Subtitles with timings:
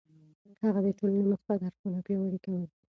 [0.63, 2.65] هغه د ټولنې مثبت اړخونه پياوړي کول.